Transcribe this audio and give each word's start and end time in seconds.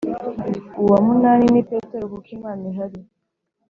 uwa 0.81 0.97
munani 1.07 1.45
ni 1.53 1.61
Petero 1.69 2.03
kuko 2.11 2.27
Imana 2.37 2.63
ihari 2.71 2.99